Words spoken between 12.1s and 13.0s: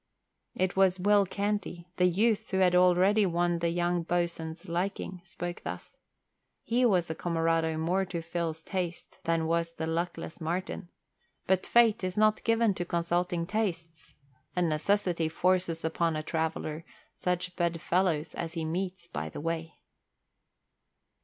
not given to